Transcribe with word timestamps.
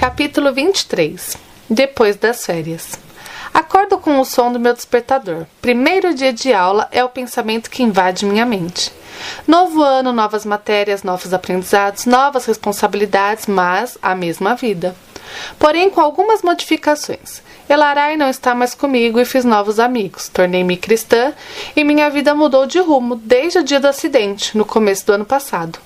Capítulo 0.00 0.50
23 0.50 1.36
Depois 1.68 2.16
das 2.16 2.46
férias. 2.46 2.98
Acordo 3.52 3.98
com 3.98 4.18
o 4.18 4.24
som 4.24 4.50
do 4.50 4.58
meu 4.58 4.72
despertador. 4.72 5.44
Primeiro 5.60 6.14
dia 6.14 6.32
de 6.32 6.54
aula 6.54 6.88
é 6.90 7.04
o 7.04 7.08
pensamento 7.10 7.68
que 7.68 7.82
invade 7.82 8.24
minha 8.24 8.46
mente. 8.46 8.90
Novo 9.46 9.82
ano, 9.82 10.10
novas 10.10 10.46
matérias, 10.46 11.02
novos 11.02 11.34
aprendizados, 11.34 12.06
novas 12.06 12.46
responsabilidades, 12.46 13.46
mas 13.46 13.98
a 14.00 14.14
mesma 14.14 14.54
vida. 14.54 14.96
Porém, 15.58 15.90
com 15.90 16.00
algumas 16.00 16.40
modificações. 16.40 17.42
Elarai 17.68 18.16
não 18.16 18.30
está 18.30 18.54
mais 18.54 18.74
comigo 18.74 19.20
e 19.20 19.26
fiz 19.26 19.44
novos 19.44 19.78
amigos. 19.78 20.30
Tornei-me 20.30 20.78
cristã 20.78 21.34
e 21.76 21.84
minha 21.84 22.08
vida 22.08 22.34
mudou 22.34 22.64
de 22.64 22.78
rumo 22.78 23.16
desde 23.16 23.58
o 23.58 23.62
dia 23.62 23.78
do 23.78 23.88
acidente, 23.88 24.56
no 24.56 24.64
começo 24.64 25.04
do 25.04 25.12
ano 25.12 25.26
passado. 25.26 25.78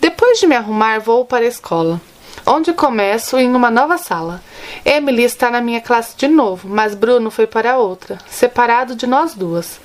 Depois 0.00 0.38
de 0.38 0.46
me 0.46 0.54
arrumar, 0.54 1.00
vou 1.00 1.24
para 1.24 1.44
a 1.44 1.48
escola 1.48 2.00
onde 2.48 2.72
começo 2.72 3.36
em 3.36 3.54
uma 3.54 3.70
nova 3.70 3.98
sala. 3.98 4.42
Emily 4.82 5.22
está 5.22 5.50
na 5.50 5.60
minha 5.60 5.82
classe 5.82 6.16
de 6.16 6.26
novo, 6.26 6.66
mas 6.66 6.94
Bruno 6.94 7.30
foi 7.30 7.46
para 7.46 7.76
outra, 7.76 8.16
separado 8.26 8.96
de 8.96 9.06
nós 9.06 9.34
duas. 9.34 9.78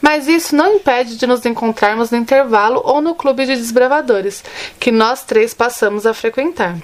Mas 0.00 0.28
isso 0.28 0.54
não 0.54 0.76
impede 0.76 1.16
de 1.16 1.26
nos 1.26 1.44
encontrarmos 1.44 2.12
no 2.12 2.16
intervalo 2.16 2.80
ou 2.84 3.00
no 3.00 3.16
clube 3.16 3.44
de 3.44 3.56
desbravadores, 3.56 4.44
que 4.78 4.92
nós 4.92 5.24
três 5.24 5.52
passamos 5.52 6.06
a 6.06 6.14
frequentar. 6.14 6.76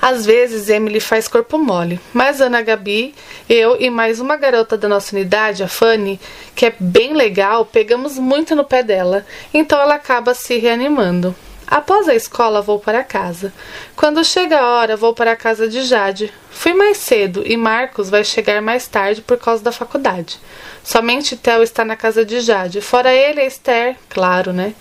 Às 0.00 0.24
vezes 0.24 0.68
Emily 0.68 1.00
faz 1.00 1.28
corpo 1.28 1.58
mole, 1.58 2.00
mas 2.12 2.40
Ana 2.40 2.62
Gabi, 2.62 3.14
eu 3.48 3.76
e 3.80 3.90
mais 3.90 4.20
uma 4.20 4.36
garota 4.36 4.76
da 4.76 4.88
nossa 4.88 5.14
unidade, 5.14 5.62
a 5.62 5.68
Fanny, 5.68 6.20
que 6.54 6.66
é 6.66 6.74
bem 6.78 7.14
legal, 7.14 7.64
pegamos 7.64 8.18
muito 8.18 8.56
no 8.56 8.64
pé 8.64 8.82
dela, 8.82 9.24
então 9.52 9.78
ela 9.80 9.94
acaba 9.94 10.34
se 10.34 10.58
reanimando. 10.58 11.34
Após 11.66 12.08
a 12.08 12.14
escola, 12.14 12.60
vou 12.60 12.78
para 12.78 13.02
casa. 13.02 13.52
Quando 13.96 14.24
chega 14.24 14.58
a 14.58 14.68
hora, 14.68 14.96
vou 14.96 15.14
para 15.14 15.32
a 15.32 15.36
casa 15.36 15.66
de 15.68 15.82
Jade. 15.82 16.32
Fui 16.50 16.74
mais 16.74 16.98
cedo 16.98 17.42
e 17.44 17.56
Marcos 17.56 18.10
vai 18.10 18.22
chegar 18.22 18.60
mais 18.60 18.86
tarde 18.86 19.22
por 19.22 19.38
causa 19.38 19.62
da 19.62 19.72
faculdade. 19.72 20.38
Somente 20.82 21.36
Theo 21.36 21.62
está 21.62 21.84
na 21.84 21.96
casa 21.96 22.24
de 22.24 22.40
Jade. 22.40 22.80
Fora 22.80 23.12
ele, 23.12 23.40
a 23.40 23.46
Esther, 23.46 23.96
claro, 24.08 24.52
né? 24.52 24.74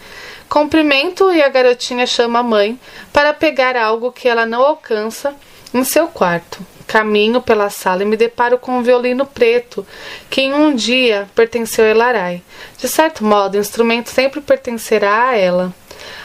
Cumprimento 0.50 1.31
e 1.31 1.42
a 1.42 1.50
garotinha 1.50 2.06
chama 2.06 2.40
a 2.40 2.44
mãe 2.44 2.80
para 3.12 3.34
pegar 3.34 3.75
algo 3.75 4.12
que 4.12 4.28
ela 4.28 4.45
não 4.45 4.62
alcança 4.62 5.34
em 5.73 5.84
seu 5.84 6.08
quarto. 6.08 6.59
Caminho 6.86 7.42
pela 7.42 7.70
sala 7.70 8.03
e 8.03 8.06
me 8.06 8.16
deparo 8.16 8.59
com 8.59 8.73
um 8.78 8.84
violino 8.84 9.25
preto, 9.25 9.86
que 10.30 10.42
em 10.42 10.53
um 10.53 10.75
dia 10.75 11.28
pertenceu 11.34 11.86
a 11.86 11.90
Elarai. 11.90 12.44
De 12.78 12.88
certo 12.88 13.23
modo, 13.23 13.56
o 13.56 13.59
instrumento 13.59 14.09
sempre 14.09 14.42
pertencerá 14.42 15.30
a 15.30 15.38
ela. 15.38 15.73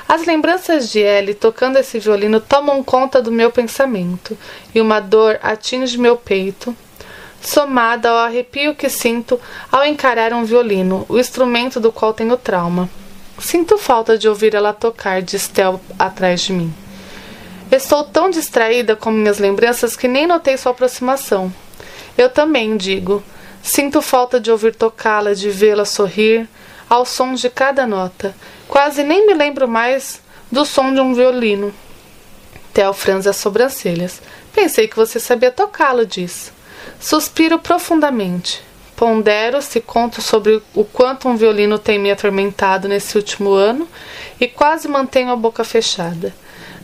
As 0.09 0.25
lembranças 0.25 0.91
de 0.91 1.01
Ellie 1.01 1.35
tocando 1.35 1.77
esse 1.77 1.99
violino 1.99 2.41
tomam 2.41 2.83
conta 2.83 3.21
do 3.21 3.31
meu 3.31 3.53
pensamento, 3.53 4.39
e 4.75 4.81
uma 4.81 5.01
dor 5.01 5.39
atinge 5.43 5.99
meu 5.99 6.17
peito, 6.17 6.75
somada 7.43 8.09
ao 8.09 8.17
arrepio 8.17 8.75
que 8.75 8.89
sinto 8.89 9.39
ao 9.71 9.85
encarar 9.85 10.33
um 10.33 10.45
violino, 10.45 11.05
o 11.11 11.19
instrumento 11.19 11.79
do 11.79 11.93
qual 11.93 12.15
tenho 12.15 12.39
trauma. 12.39 12.89
Sinto 13.39 13.77
falta 13.77 14.17
de 14.17 14.27
ouvir 14.27 14.55
ela 14.55 14.73
tocar, 14.73 15.21
diz 15.21 15.47
Tel 15.47 15.79
atrás 15.99 16.41
de 16.41 16.55
mim. 16.55 16.73
Estou 17.71 18.03
tão 18.03 18.31
distraída 18.31 18.97
com 18.97 19.11
minhas 19.11 19.39
lembranças 19.39 19.95
que 19.95 20.09
nem 20.09 20.27
notei 20.27 20.57
sua 20.57 20.73
aproximação. 20.73 21.53
Eu 22.17 22.31
também 22.31 22.79
digo. 22.79 23.23
Sinto 23.63 24.01
falta 24.01 24.41
de 24.41 24.51
ouvir 24.51 24.75
tocá-la, 24.75 25.35
de 25.35 25.51
vê-la 25.51 25.85
sorrir, 25.85 26.49
ao 26.89 27.05
som 27.05 27.35
de 27.35 27.51
cada 27.51 27.87
nota. 27.87 28.35
Quase 28.69 29.03
nem 29.03 29.27
me 29.27 29.35
lembro 29.35 29.67
mais 29.67 30.21
do 30.53 30.65
som 30.65 30.93
de 30.93 31.01
um 31.01 31.15
violino. 31.15 31.75
Theo 32.73 32.93
franze 32.93 33.29
as 33.29 33.37
sobrancelhas. 33.37 34.21
Pensei 34.53 34.87
que 34.87 34.97
você 34.97 35.19
sabia 35.19 35.51
tocá-lo, 35.51 36.07
diz. 36.07 36.53
Suspiro 37.01 37.59
profundamente. 37.59 38.63
Pondero 38.95 39.63
se 39.63 39.81
conto 39.81 40.21
sobre 40.21 40.63
o 40.75 40.85
quanto 40.85 41.29
um 41.29 41.37
violino 41.37 41.79
tem 41.79 41.99
me 41.99 42.11
atormentado 42.11 42.89
nesse 42.89 43.17
último 43.17 43.53
ano 43.53 43.89
e 44.41 44.47
quase 44.47 44.87
mantenho 44.87 45.31
a 45.31 45.37
boca 45.37 45.65
fechada. 45.65 46.35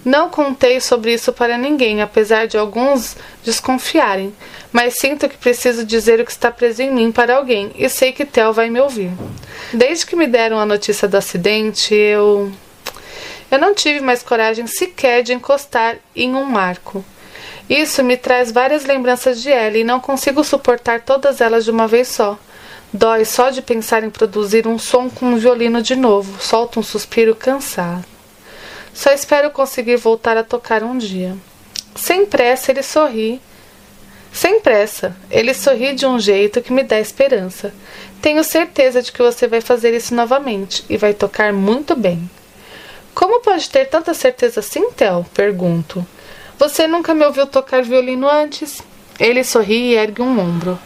Não 0.05 0.29
contei 0.29 0.81
sobre 0.81 1.15
isso 1.15 1.33
para 1.33 1.57
ninguém, 1.57 2.03
apesar 2.03 2.47
de 2.47 2.59
alguns 2.59 3.17
desconfiarem, 3.43 4.35
mas 4.71 4.99
sinto 4.99 5.29
que 5.29 5.37
preciso 5.37 5.85
dizer 5.85 6.21
o 6.21 6.27
que 6.27 6.31
está 6.31 6.51
preso 6.51 6.83
em 6.83 6.93
mim 6.93 7.11
para 7.11 7.37
alguém 7.37 7.73
e 7.75 7.89
sei 7.89 8.13
que 8.13 8.27
Theo 8.27 8.53
vai 8.53 8.69
me 8.69 8.81
ouvir. 8.81 9.11
Desde 9.73 10.05
que 10.05 10.15
me 10.15 10.27
deram 10.27 10.59
a 10.59 10.67
notícia 10.67 11.09
do 11.09 11.17
acidente, 11.17 11.95
eu. 11.95 12.53
Eu 13.51 13.59
não 13.59 13.75
tive 13.75 14.01
mais 14.01 14.23
coragem 14.23 14.67
sequer 14.67 15.23
de 15.23 15.33
encostar 15.33 15.97
em 16.15 16.35
um 16.35 16.45
marco. 16.45 17.03
Isso 17.71 18.03
me 18.05 18.17
traz 18.17 18.53
várias 18.53 18.85
lembranças 18.85 19.41
de 19.41 19.51
ela 19.51 19.79
e 19.79 19.85
não 19.85 20.01
consigo 20.01 20.45
suportar 20.45 21.01
todas 21.01 21.41
elas 21.41 21.65
de 21.65 21.71
uma 21.71 21.89
vez 21.89 22.09
só. 22.09 22.39
Dói 22.93 23.25
só 23.25 23.49
de 23.51 23.63
pensar 23.63 24.05
em 24.05 24.11
produzir 24.11 24.67
um 24.67 24.79
som 24.79 25.09
com 25.09 25.27
um 25.27 25.37
violino 25.37 25.81
de 25.81 25.97
novo. 25.97 26.43
Solto 26.43 26.79
um 26.79 26.83
suspiro 26.83 27.35
cansado. 27.35 28.14
Só 28.95 29.11
espero 29.11 29.51
conseguir 29.51 29.97
voltar 29.97 30.37
a 30.37 30.45
tocar 30.45 30.85
um 30.85 30.97
dia. 30.97 31.37
Sem 31.97 32.25
pressa, 32.25 32.71
ele 32.71 32.83
sorri. 32.83 33.41
Sem 34.33 34.61
pressa, 34.61 35.17
ele 35.31 35.53
sorri 35.53 35.95
de 35.95 36.07
um 36.07 36.19
jeito 36.19 36.63
que 36.63 36.73
me 36.73 36.85
dá 36.85 36.99
esperança. 37.01 37.75
Tenho 38.23 38.43
certeza 38.45 39.03
de 39.03 39.13
que 39.13 39.23
você 39.23 39.47
vai 39.49 39.61
fazer 39.61 39.95
isso 39.95 40.15
novamente 40.15 40.85
e 40.89 40.97
vai 40.97 41.13
tocar 41.13 41.53
muito 41.53 41.95
bem. 41.97 42.31
Como 43.15 43.41
pode 43.41 43.69
ter 43.69 43.87
tanta 43.87 44.15
certeza 44.15 44.61
assim, 44.61 44.91
Tel? 44.93 45.27
Pergunto. 45.35 46.07
Você 46.59 46.87
nunca 46.87 47.15
me 47.15 47.25
ouviu 47.25 47.47
tocar 47.47 47.83
violino 47.83 48.29
antes? 48.29 48.81
Ele 49.19 49.45
sorri 49.45 49.91
e 49.91 49.95
ergue 49.95 50.23
um 50.23 50.39
ombro. 50.39 50.79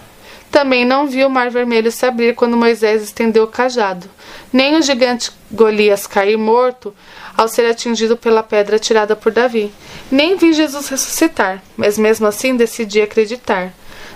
Também 0.50 0.84
não 0.84 1.06
viu 1.06 1.26
o 1.26 1.30
mar 1.30 1.50
vermelho 1.50 1.92
se 1.92 2.06
abrir 2.06 2.34
quando 2.34 2.56
Moisés 2.56 3.02
estendeu 3.02 3.44
o 3.44 3.48
cajado, 3.48 4.08
nem 4.50 4.76
o 4.76 4.82
gigante 4.82 5.30
Golias 5.50 6.06
cair 6.06 6.38
morto 6.38 6.94
ao 7.38 7.46
ser 7.46 7.70
atingido 7.70 8.16
pela 8.16 8.42
pedra 8.42 8.80
tirada 8.80 9.14
por 9.14 9.30
Davi. 9.30 9.72
Nem 10.10 10.36
vi 10.36 10.52
Jesus 10.52 10.88
ressuscitar, 10.88 11.62
mas 11.76 11.96
mesmo 11.96 12.26
assim 12.26 12.56
decidi 12.56 13.00
acreditar. 13.00 13.72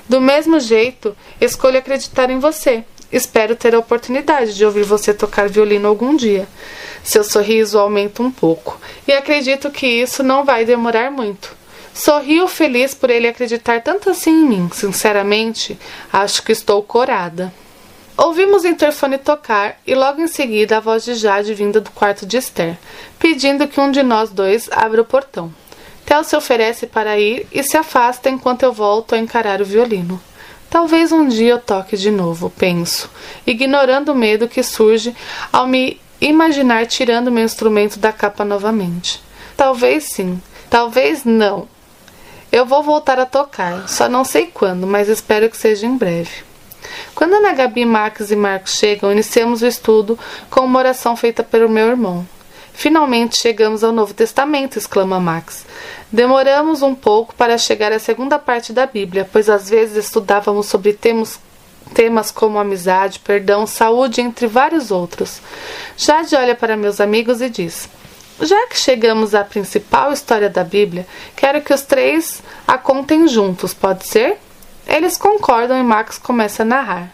Do 0.08 0.20
mesmo 0.20 0.58
jeito, 0.58 1.16
escolho 1.40 1.78
acreditar 1.78 2.30
em 2.30 2.40
você. 2.40 2.82
Espero 3.12 3.54
ter 3.54 3.76
a 3.76 3.78
oportunidade 3.78 4.56
de 4.56 4.64
ouvir 4.64 4.82
você 4.82 5.14
tocar 5.14 5.48
violino 5.48 5.86
algum 5.86 6.16
dia. 6.16 6.48
Seu 7.04 7.22
sorriso 7.22 7.78
aumenta 7.78 8.24
um 8.24 8.30
pouco, 8.30 8.80
e 9.06 9.12
acredito 9.12 9.70
que 9.70 9.86
isso 9.86 10.24
não 10.24 10.44
vai 10.44 10.64
demorar 10.64 11.08
muito. 11.08 11.54
Sorrio 11.94 12.48
feliz 12.48 12.92
por 12.92 13.08
ele 13.08 13.28
acreditar 13.28 13.82
tanto 13.82 14.10
assim 14.10 14.30
em 14.30 14.48
mim. 14.48 14.70
Sinceramente, 14.72 15.78
acho 16.12 16.42
que 16.42 16.50
estou 16.50 16.82
corada. 16.82 17.52
Ouvimos 18.16 18.62
o 18.62 18.68
interfone 18.68 19.16
tocar 19.16 19.80
e 19.86 19.94
logo 19.94 20.20
em 20.20 20.26
seguida 20.26 20.76
a 20.76 20.80
voz 20.80 21.02
de 21.04 21.14
Jade 21.14 21.54
vinda 21.54 21.80
do 21.80 21.90
quarto 21.90 22.26
de 22.26 22.36
Esther, 22.36 22.78
pedindo 23.18 23.66
que 23.66 23.80
um 23.80 23.90
de 23.90 24.02
nós 24.02 24.30
dois 24.30 24.68
abra 24.70 25.00
o 25.00 25.04
portão. 25.04 25.52
Tel 26.04 26.22
se 26.22 26.36
oferece 26.36 26.86
para 26.86 27.18
ir 27.18 27.46
e 27.50 27.62
se 27.62 27.76
afasta 27.76 28.28
enquanto 28.28 28.64
eu 28.64 28.72
volto 28.72 29.14
a 29.14 29.18
encarar 29.18 29.62
o 29.62 29.64
violino. 29.64 30.20
Talvez 30.68 31.10
um 31.10 31.26
dia 31.26 31.52
eu 31.52 31.58
toque 31.58 31.96
de 31.96 32.10
novo, 32.10 32.50
penso, 32.50 33.10
ignorando 33.46 34.12
o 34.12 34.14
medo 34.14 34.48
que 34.48 34.62
surge 34.62 35.14
ao 35.50 35.66
me 35.66 35.98
imaginar 36.20 36.86
tirando 36.86 37.32
meu 37.32 37.44
instrumento 37.44 37.98
da 37.98 38.12
capa 38.12 38.44
novamente. 38.44 39.22
Talvez 39.56 40.04
sim, 40.04 40.40
talvez 40.68 41.24
não. 41.24 41.66
Eu 42.50 42.66
vou 42.66 42.82
voltar 42.82 43.18
a 43.18 43.24
tocar, 43.24 43.88
só 43.88 44.06
não 44.06 44.24
sei 44.24 44.46
quando, 44.46 44.86
mas 44.86 45.08
espero 45.08 45.48
que 45.48 45.56
seja 45.56 45.86
em 45.86 45.96
breve. 45.96 46.51
Quando 47.14 47.34
Ana 47.34 47.52
Gabi, 47.52 47.84
Max 47.84 48.30
e 48.30 48.36
Marcos 48.36 48.74
chegam, 48.74 49.12
iniciamos 49.12 49.62
o 49.62 49.66
estudo 49.66 50.19
com 50.50 50.60
uma 50.60 50.78
oração 50.78 51.14
feita 51.16 51.42
pelo 51.42 51.69
meu 51.69 51.88
irmão. 51.88 52.26
Finalmente 52.72 53.37
chegamos 53.37 53.84
ao 53.84 53.92
Novo 53.92 54.14
Testamento, 54.14 54.78
exclama 54.78 55.20
Max. 55.20 55.66
Demoramos 56.10 56.82
um 56.82 56.94
pouco 56.94 57.34
para 57.34 57.58
chegar 57.58 57.92
à 57.92 57.98
segunda 57.98 58.38
parte 58.38 58.72
da 58.72 58.87
Bíblia, 58.87 59.28
pois 59.31 59.48
às 59.48 59.69
vezes 59.69 60.06
estudávamos 60.06 60.66
sobre 60.66 60.94
temas, 60.94 61.38
temas 61.94 62.31
como 62.31 62.58
amizade, 62.58 63.19
perdão, 63.19 63.66
saúde, 63.66 64.22
entre 64.22 64.46
vários 64.46 64.90
outros. 64.90 65.40
Jade 65.96 66.34
olha 66.34 66.54
para 66.54 66.76
meus 66.76 66.98
amigos 66.98 67.42
e 67.42 67.50
diz: 67.50 67.88
Já 68.40 68.66
que 68.66 68.78
chegamos 68.78 69.34
à 69.34 69.44
principal 69.44 70.12
história 70.12 70.48
da 70.48 70.64
Bíblia, 70.64 71.06
quero 71.37 71.60
que 71.60 71.75
os 71.75 71.82
três 71.82 72.42
a 72.66 72.78
contem 72.78 73.28
juntos, 73.28 73.75
pode 73.75 74.06
ser? 74.06 74.38
Eles 74.87 75.17
concordam 75.17 75.79
e 75.79 75.82
Max 75.82 76.19
começa 76.19 76.62
a 76.62 76.67
narrar. 76.67 77.12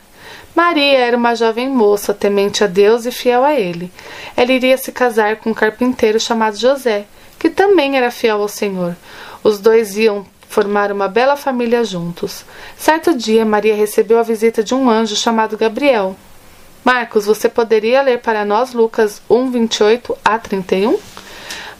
Maria 0.54 0.98
era 0.98 1.16
uma 1.16 1.34
jovem 1.34 1.68
moça, 1.68 2.12
temente 2.12 2.64
a 2.64 2.66
Deus 2.66 3.06
e 3.06 3.12
fiel 3.12 3.44
a 3.44 3.54
ele. 3.54 3.92
Ela 4.36 4.52
iria 4.52 4.76
se 4.76 4.90
casar 4.90 5.36
com 5.36 5.50
um 5.50 5.54
carpinteiro 5.54 6.18
chamado 6.18 6.56
José, 6.56 7.04
que 7.38 7.48
também 7.48 7.96
era 7.96 8.10
fiel 8.10 8.42
ao 8.42 8.48
Senhor. 8.48 8.96
Os 9.44 9.60
dois 9.60 9.96
iam 9.96 10.26
formar 10.48 10.90
uma 10.90 11.06
bela 11.06 11.36
família 11.36 11.84
juntos. 11.84 12.44
Certo 12.76 13.14
dia, 13.14 13.44
Maria 13.44 13.76
recebeu 13.76 14.18
a 14.18 14.24
visita 14.24 14.64
de 14.64 14.74
um 14.74 14.90
anjo 14.90 15.14
chamado 15.14 15.56
Gabriel. 15.56 16.16
Marcos, 16.84 17.26
você 17.26 17.48
poderia 17.48 18.02
ler 18.02 18.20
para 18.20 18.44
nós 18.44 18.72
Lucas 18.72 19.20
1, 19.28 19.50
28 19.50 20.18
a 20.24 20.38
31? 20.38 20.98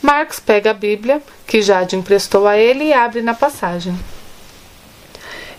Marcos 0.01 0.39
pega 0.39 0.71
a 0.71 0.75
Bíblia, 0.75 1.21
que 1.47 1.63
Jade 1.63 1.97
emprestou 1.97 2.47
a 2.47 2.57
ele, 2.57 2.85
e 2.85 2.93
abre 2.93 3.23
na 3.23 3.35
passagem. 3.35 3.99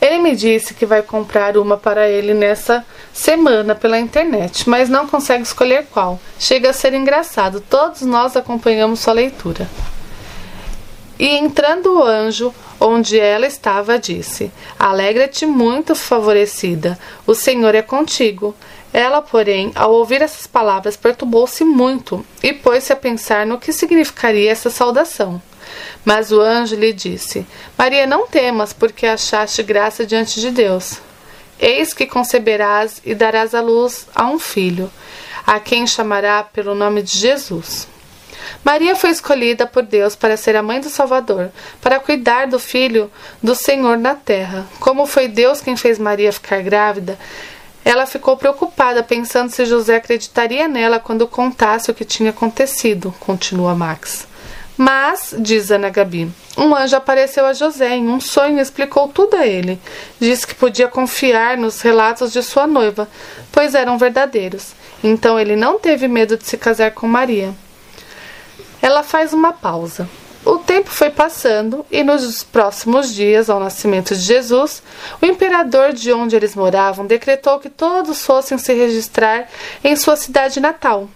Ele 0.01 0.17
me 0.19 0.35
disse 0.35 0.73
que 0.73 0.85
vai 0.85 1.01
comprar 1.01 1.57
uma 1.57 1.75
para 1.75 2.07
ele 2.07 2.33
nessa 2.33 2.85
semana 3.13 3.75
pela 3.75 3.99
internet, 3.99 4.69
mas 4.69 4.87
não 4.87 5.05
consegue 5.05 5.43
escolher 5.43 5.87
qual. 5.91 6.19
Chega 6.39 6.69
a 6.69 6.73
ser 6.73 6.93
engraçado, 6.93 7.59
todos 7.59 8.01
nós 8.01 8.37
acompanhamos 8.37 9.01
sua 9.01 9.13
leitura. 9.13 9.69
E 11.19 11.27
entrando 11.27 11.99
o 11.99 12.03
anjo, 12.03 12.53
onde 12.79 13.19
ela 13.19 13.45
estava, 13.45 13.99
disse: 13.99 14.49
Alegra-te 14.79 15.45
muito, 15.45 15.93
favorecida, 15.93 16.97
o 17.27 17.35
Senhor 17.35 17.75
é 17.75 17.81
contigo. 17.81 18.55
Ela, 18.93 19.21
porém, 19.21 19.71
ao 19.75 19.91
ouvir 19.91 20.21
essas 20.21 20.47
palavras, 20.47 20.95
perturbou-se 20.95 21.63
muito 21.63 22.25
e 22.41 22.53
pôs-se 22.53 22.91
a 22.91 22.95
pensar 22.95 23.45
no 23.45 23.59
que 23.59 23.73
significaria 23.73 24.49
essa 24.49 24.69
saudação. 24.69 25.41
Mas 26.03 26.31
o 26.31 26.39
anjo 26.41 26.75
lhe 26.75 26.93
disse: 26.93 27.45
Maria, 27.77 28.07
não 28.07 28.27
temas, 28.27 28.73
porque 28.73 29.05
achaste 29.05 29.63
graça 29.63 30.05
diante 30.05 30.39
de 30.39 30.51
Deus. 30.51 30.99
Eis 31.59 31.93
que 31.93 32.05
conceberás 32.05 33.01
e 33.03 33.13
darás 33.13 33.53
à 33.53 33.61
luz 33.61 34.07
a 34.15 34.25
um 34.25 34.39
filho, 34.39 34.89
a 35.45 35.59
quem 35.59 35.85
chamará 35.85 36.43
pelo 36.43 36.73
nome 36.73 37.01
de 37.01 37.17
Jesus. 37.17 37.87
Maria 38.63 38.95
foi 38.95 39.09
escolhida 39.09 39.67
por 39.67 39.83
Deus 39.83 40.15
para 40.15 40.37
ser 40.37 40.55
a 40.55 40.63
mãe 40.63 40.79
do 40.79 40.89
Salvador, 40.89 41.51
para 41.81 41.99
cuidar 41.99 42.47
do 42.47 42.59
filho 42.59 43.11
do 43.43 43.55
Senhor 43.55 43.97
na 43.97 44.15
terra. 44.15 44.67
Como 44.79 45.05
foi 45.05 45.27
Deus 45.27 45.61
quem 45.61 45.75
fez 45.75 45.99
Maria 45.99 46.31
ficar 46.31 46.61
grávida, 46.61 47.19
ela 47.83 48.05
ficou 48.05 48.37
preocupada, 48.37 49.01
pensando 49.01 49.49
se 49.49 49.65
José 49.65 49.95
acreditaria 49.95 50.67
nela 50.67 50.99
quando 50.99 51.27
contasse 51.27 51.89
o 51.89 51.93
que 51.93 52.05
tinha 52.05 52.29
acontecido, 52.29 53.13
continua 53.19 53.75
Max. 53.75 54.28
Mas, 54.81 55.35
diz 55.37 55.71
Ana 55.71 55.89
Gabi, 55.89 56.31
um 56.57 56.73
anjo 56.73 56.95
apareceu 56.95 57.45
a 57.45 57.51
José 57.51 57.97
em 57.97 58.07
um 58.07 58.21
sonho 58.21 58.57
e 58.57 58.61
explicou 58.61 59.09
tudo 59.09 59.35
a 59.35 59.45
ele. 59.45 59.77
Disse 60.21 60.47
que 60.47 60.55
podia 60.55 60.87
confiar 60.87 61.57
nos 61.57 61.81
relatos 61.81 62.31
de 62.31 62.41
sua 62.41 62.65
noiva, 62.65 63.05
pois 63.51 63.75
eram 63.75 63.97
verdadeiros. 63.97 64.71
Então 65.03 65.37
ele 65.37 65.57
não 65.57 65.79
teve 65.79 66.07
medo 66.07 66.37
de 66.37 66.45
se 66.45 66.57
casar 66.57 66.91
com 66.91 67.09
Maria. 67.09 67.53
Ela 68.81 69.03
faz 69.03 69.33
uma 69.33 69.51
pausa. 69.51 70.09
O 70.45 70.59
tempo 70.59 70.89
foi 70.89 71.09
passando 71.09 71.85
e 71.91 72.01
nos 72.01 72.41
próximos 72.41 73.13
dias 73.13 73.49
ao 73.49 73.59
nascimento 73.59 74.15
de 74.15 74.21
Jesus, 74.21 74.81
o 75.21 75.25
imperador 75.25 75.91
de 75.91 76.13
onde 76.13 76.37
eles 76.37 76.55
moravam 76.55 77.05
decretou 77.05 77.59
que 77.59 77.69
todos 77.69 78.25
fossem 78.25 78.57
se 78.57 78.73
registrar 78.73 79.49
em 79.83 79.97
sua 79.97 80.15
cidade 80.15 80.61
natal. 80.61 81.09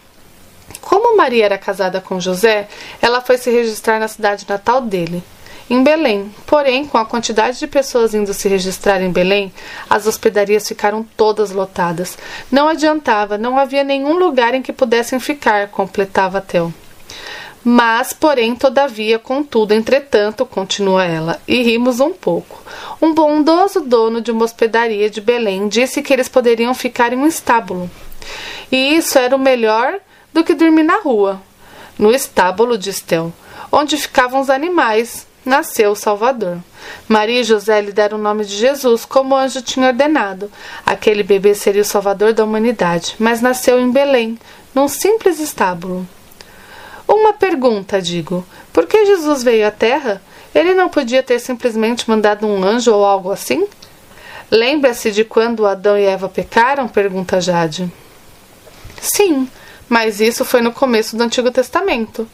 Como 0.81 1.17
Maria 1.17 1.45
era 1.45 1.57
casada 1.57 2.01
com 2.01 2.19
José, 2.19 2.67
ela 3.01 3.21
foi 3.21 3.37
se 3.37 3.49
registrar 3.49 3.99
na 3.99 4.07
cidade 4.07 4.45
natal 4.47 4.81
dele, 4.81 5.23
em 5.69 5.83
Belém. 5.83 6.33
Porém, 6.45 6.85
com 6.85 6.97
a 6.97 7.05
quantidade 7.05 7.59
de 7.59 7.67
pessoas 7.67 8.13
indo 8.13 8.33
se 8.33 8.47
registrar 8.47 9.01
em 9.01 9.11
Belém, 9.11 9.53
as 9.89 10.05
hospedarias 10.05 10.67
ficaram 10.67 11.03
todas 11.15 11.51
lotadas. 11.51 12.17
Não 12.51 12.67
adiantava, 12.67 13.37
não 13.37 13.57
havia 13.57 13.83
nenhum 13.83 14.17
lugar 14.17 14.53
em 14.53 14.61
que 14.61 14.73
pudessem 14.73 15.19
ficar, 15.19 15.69
completava 15.69 16.41
Theo. 16.41 16.73
Mas, 17.63 18.11
porém, 18.11 18.55
todavia, 18.55 19.17
contudo, 19.17 19.73
entretanto, 19.73 20.45
continua 20.45 21.05
ela, 21.05 21.39
e 21.47 21.63
rimos 21.63 22.01
um 22.01 22.11
pouco. 22.11 22.61
Um 23.01 23.13
bondoso 23.13 23.79
dono 23.79 24.19
de 24.19 24.31
uma 24.31 24.43
hospedaria 24.43 25.09
de 25.09 25.21
Belém 25.21 25.69
disse 25.69 26.01
que 26.01 26.11
eles 26.11 26.27
poderiam 26.27 26.73
ficar 26.73 27.13
em 27.13 27.17
um 27.17 27.25
estábulo. 27.25 27.89
E 28.69 28.97
isso 28.97 29.17
era 29.17 29.35
o 29.35 29.39
melhor 29.39 29.97
do 30.33 30.43
que 30.43 30.53
dormir 30.53 30.83
na 30.83 30.99
rua. 30.99 31.41
No 31.97 32.11
estábulo 32.11 32.77
de 32.77 32.89
Estel, 32.89 33.31
onde 33.71 33.97
ficavam 33.97 34.41
os 34.41 34.49
animais, 34.49 35.27
nasceu 35.45 35.91
o 35.91 35.95
Salvador. 35.95 36.57
Maria 37.07 37.41
e 37.41 37.43
José 37.43 37.79
lhe 37.81 37.91
deram 37.91 38.17
o 38.17 38.21
nome 38.21 38.43
de 38.45 38.55
Jesus, 38.55 39.05
como 39.05 39.35
o 39.35 39.37
anjo 39.37 39.61
tinha 39.61 39.87
ordenado. 39.87 40.51
Aquele 40.85 41.23
bebê 41.23 41.53
seria 41.53 41.81
o 41.81 41.85
Salvador 41.85 42.33
da 42.33 42.43
humanidade, 42.43 43.15
mas 43.19 43.41
nasceu 43.41 43.79
em 43.79 43.91
Belém, 43.91 44.37
num 44.73 44.87
simples 44.87 45.39
estábulo. 45.39 46.07
Uma 47.07 47.33
pergunta, 47.33 48.01
digo: 48.01 48.45
por 48.71 48.87
que 48.87 49.05
Jesus 49.05 49.43
veio 49.43 49.67
à 49.67 49.71
Terra? 49.71 50.21
Ele 50.53 50.73
não 50.73 50.89
podia 50.89 51.23
ter 51.23 51.39
simplesmente 51.39 52.09
mandado 52.09 52.45
um 52.45 52.63
anjo 52.63 52.93
ou 52.93 53.03
algo 53.03 53.31
assim? 53.31 53.67
Lembra-se 54.51 55.11
de 55.11 55.23
quando 55.23 55.65
Adão 55.65 55.97
e 55.97 56.03
Eva 56.03 56.29
pecaram? 56.29 56.87
pergunta 56.87 57.41
Jade. 57.41 57.91
Sim, 59.01 59.49
mas 59.93 60.19
isso 60.19 60.43
foi 60.43 60.59
no 60.59 60.73
começo 60.73 61.15
do 61.15 61.21
Antigo 61.21 61.51
Testamento. 61.51 62.27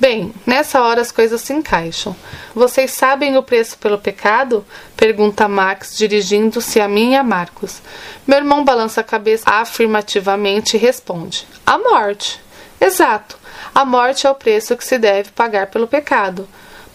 Bem, 0.00 0.32
nessa 0.46 0.80
hora 0.80 1.02
as 1.02 1.12
coisas 1.12 1.42
se 1.42 1.52
encaixam. 1.52 2.16
Vocês 2.54 2.92
sabem 2.92 3.36
o 3.36 3.42
preço 3.42 3.76
pelo 3.76 3.98
pecado? 3.98 4.64
Pergunta 4.96 5.46
Max, 5.46 5.98
dirigindo-se 5.98 6.80
a 6.80 6.88
mim 6.88 7.12
e 7.12 7.16
a 7.16 7.22
Marcos. 7.22 7.82
Meu 8.26 8.38
irmão 8.38 8.64
balança 8.64 9.02
a 9.02 9.04
cabeça 9.04 9.44
afirmativamente 9.46 10.78
e 10.78 10.80
responde: 10.80 11.46
A 11.66 11.76
morte. 11.76 12.40
Exato. 12.80 13.36
A 13.74 13.84
morte 13.84 14.26
é 14.26 14.30
o 14.30 14.34
preço 14.34 14.74
que 14.74 14.82
se 14.82 14.96
deve 14.96 15.30
pagar 15.32 15.66
pelo 15.66 15.86
pecado. 15.86 16.48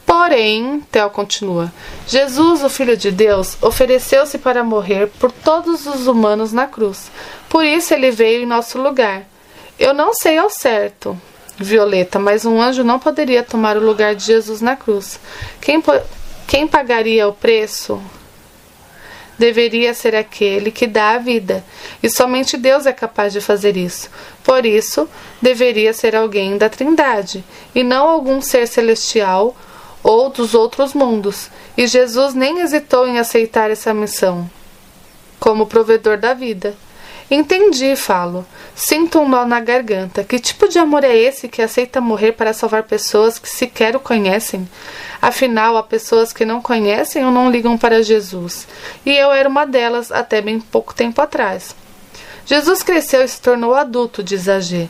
Porém, 0.07 0.83
Theo 0.91 1.11
continua, 1.11 1.71
Jesus, 2.07 2.63
o 2.63 2.69
Filho 2.69 2.97
de 2.97 3.11
Deus, 3.11 3.61
ofereceu-se 3.61 4.39
para 4.39 4.63
morrer 4.63 5.11
por 5.19 5.31
todos 5.31 5.85
os 5.85 6.07
humanos 6.07 6.51
na 6.51 6.65
cruz. 6.65 7.11
Por 7.47 7.63
isso 7.63 7.93
ele 7.93 8.09
veio 8.09 8.41
em 8.41 8.47
nosso 8.47 8.81
lugar. 8.81 9.27
Eu 9.79 9.93
não 9.93 10.13
sei 10.13 10.37
ao 10.37 10.49
certo, 10.49 11.19
Violeta, 11.57 12.19
mas 12.19 12.45
um 12.45 12.61
anjo 12.61 12.83
não 12.83 12.99
poderia 12.99 13.41
tomar 13.43 13.77
o 13.77 13.85
lugar 13.85 14.13
de 14.13 14.25
Jesus 14.25 14.59
na 14.59 14.75
cruz. 14.75 15.17
Quem, 15.61 15.81
quem 16.45 16.67
pagaria 16.67 17.27
o 17.27 17.33
preço 17.33 18.01
deveria 19.37 19.93
ser 19.93 20.15
aquele 20.15 20.69
que 20.69 20.85
dá 20.85 21.11
a 21.11 21.17
vida, 21.17 21.63
e 22.03 22.09
somente 22.09 22.57
Deus 22.57 22.85
é 22.85 22.91
capaz 22.91 23.31
de 23.31 23.39
fazer 23.39 23.77
isso. 23.77 24.09
Por 24.43 24.65
isso, 24.65 25.07
deveria 25.41 25.93
ser 25.93 26.13
alguém 26.13 26.57
da 26.57 26.67
Trindade, 26.67 27.41
e 27.73 27.81
não 27.81 28.09
algum 28.09 28.41
ser 28.41 28.67
celestial 28.67 29.55
ou 30.03 30.29
dos 30.29 30.53
outros 30.53 30.93
mundos. 30.93 31.49
E 31.77 31.87
Jesus 31.87 32.33
nem 32.33 32.59
hesitou 32.59 33.07
em 33.07 33.17
aceitar 33.17 33.71
essa 33.71 33.93
missão 33.93 34.49
como 35.39 35.67
provedor 35.67 36.17
da 36.17 36.33
vida. 36.33 36.75
Entendi, 37.31 37.95
falo. 37.95 38.43
Sinto 38.75 39.19
um 39.19 39.29
nó 39.29 39.45
na 39.45 39.59
garganta. 39.59 40.23
Que 40.23 40.39
tipo 40.39 40.67
de 40.67 40.79
amor 40.79 41.03
é 41.03 41.15
esse 41.15 41.47
que 41.47 41.61
aceita 41.61 42.01
morrer 42.01 42.31
para 42.31 42.53
salvar 42.53 42.83
pessoas 42.83 43.37
que 43.37 43.47
sequer 43.47 43.95
o 43.95 43.99
conhecem? 43.99 44.67
Afinal, 45.21 45.77
há 45.77 45.83
pessoas 45.83 46.33
que 46.33 46.43
não 46.43 46.61
conhecem 46.61 47.23
ou 47.23 47.31
não 47.31 47.51
ligam 47.51 47.77
para 47.77 48.01
Jesus. 48.01 48.67
E 49.05 49.11
eu 49.11 49.31
era 49.31 49.47
uma 49.47 49.65
delas 49.65 50.11
até 50.11 50.41
bem 50.41 50.59
pouco 50.59 50.93
tempo 50.93 51.21
atrás. 51.21 51.75
Jesus 52.47 52.81
cresceu 52.81 53.23
e 53.23 53.27
se 53.27 53.39
tornou 53.39 53.75
adulto, 53.75 54.23
diz 54.23 54.49
a 54.49 54.59
G. 54.59 54.89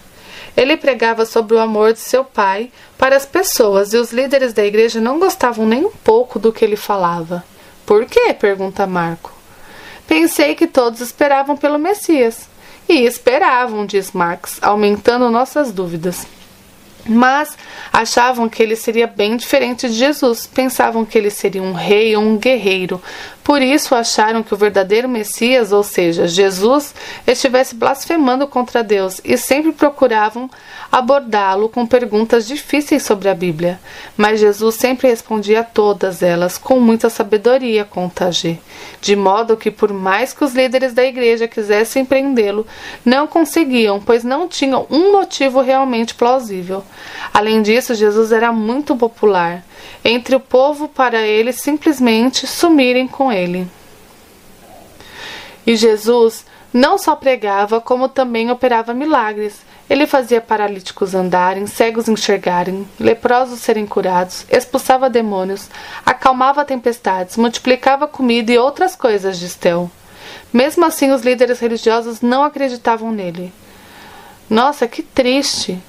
Ele 0.56 0.78
pregava 0.78 1.26
sobre 1.26 1.56
o 1.56 1.60
amor 1.60 1.92
de 1.92 2.00
seu 2.00 2.24
pai 2.24 2.72
para 2.98 3.18
as 3.18 3.26
pessoas 3.26 3.94
e 3.94 3.98
os 3.98 4.14
líderes 4.14 4.54
da 4.54 4.64
igreja 4.64 5.02
não 5.02 5.20
gostavam 5.20 5.66
nem 5.66 5.86
um 5.86 5.92
pouco 5.92 6.40
do 6.40 6.54
que 6.54 6.64
ele 6.64 6.78
falava. 6.78 7.44
Por 7.86 8.06
quê? 8.06 8.34
pergunta 8.34 8.88
Marco. 8.88 9.39
Pensei 10.10 10.56
que 10.56 10.66
todos 10.66 11.02
esperavam 11.02 11.56
pelo 11.56 11.78
Messias. 11.78 12.50
E 12.90 13.06
esperavam, 13.06 13.86
diz 13.86 14.12
Marx, 14.12 14.58
aumentando 14.60 15.30
nossas 15.30 15.72
dúvidas. 15.72 16.26
Mas 17.06 17.56
achavam 17.94 18.50
que 18.50 18.64
ele 18.64 18.76
seria 18.76 19.06
bem 19.06 19.38
diferente 19.38 19.88
de 19.88 19.94
Jesus, 19.94 20.48
pensavam 20.48 21.06
que 21.06 21.16
ele 21.16 21.30
seria 21.30 21.62
um 21.62 21.74
rei 21.74 22.16
ou 22.16 22.24
um 22.24 22.38
guerreiro. 22.38 23.00
Por 23.50 23.64
isso 23.64 23.96
acharam 23.96 24.44
que 24.44 24.54
o 24.54 24.58
verdadeiro 24.58 25.10
Messias, 25.10 25.72
ou 25.72 25.82
seja, 25.82 26.28
Jesus, 26.28 26.94
estivesse 27.26 27.74
blasfemando 27.74 28.46
contra 28.46 28.84
Deus 28.84 29.20
e 29.26 29.36
sempre 29.38 29.72
procuravam 29.72 30.48
abordá-lo 30.92 31.68
com 31.68 31.84
perguntas 31.84 32.48
difíceis 32.48 33.02
sobre 33.02 33.28
a 33.28 33.34
Bíblia. 33.34 33.80
Mas 34.16 34.40
Jesus 34.40 34.76
sempre 34.76 35.08
respondia 35.08 35.62
a 35.62 35.64
todas 35.64 36.22
elas 36.22 36.60
com 36.60 36.80
muita 36.80 37.10
sabedoria, 37.10 37.84
conta 37.84 38.32
G. 38.32 38.60
De 39.02 39.16
modo 39.16 39.58
que, 39.58 39.72
por 39.72 39.92
mais 39.92 40.32
que 40.32 40.46
os 40.46 40.54
líderes 40.54 40.94
da 40.94 41.04
igreja 41.04 41.48
quisessem 41.48 42.06
prendê-lo, 42.06 42.68
não 43.04 43.26
conseguiam, 43.26 44.00
pois 44.00 44.24
não 44.24 44.48
tinham 44.48 44.86
um 44.92 45.12
motivo 45.12 45.60
realmente 45.60 46.14
plausível. 46.14 46.84
Além 47.34 47.64
disso, 47.64 47.96
Jesus 47.96 48.32
era 48.32 48.54
muito 48.54 48.96
popular 48.96 49.64
entre 50.04 50.36
o 50.36 50.40
povo 50.40 50.88
para 50.88 51.22
eles 51.22 51.58
simplesmente 51.58 52.48
sumirem 52.48 53.08
com 53.08 53.32
ele. 53.32 53.68
E 55.66 55.76
Jesus 55.76 56.46
não 56.74 56.98
só 56.98 57.16
pregava, 57.16 57.82
como 57.82 58.08
também 58.08 58.50
operava 58.52 58.94
milagres. 58.94 59.62
Ele 59.90 60.06
fazia 60.06 60.40
paralíticos 60.40 61.16
andarem, 61.16 61.66
cegos 61.66 62.08
enxergarem, 62.08 62.88
leprosos 63.00 63.60
serem 63.60 63.88
curados, 63.88 64.46
expulsava 64.50 65.10
demônios, 65.10 65.68
acalmava 66.06 66.64
tempestades, 66.64 67.38
multiplicava 67.38 68.08
comida 68.08 68.52
e 68.52 68.58
outras 68.58 68.96
coisas, 68.96 69.40
diz 69.40 69.56
Tel. 69.56 69.90
Mesmo 70.54 70.86
assim, 70.86 71.12
os 71.12 71.24
líderes 71.24 71.60
religiosos 71.60 72.22
não 72.22 72.44
acreditavam 72.44 73.12
nele. 73.12 73.52
Nossa, 74.50 74.88
que 74.88 75.02
triste! 75.02 75.80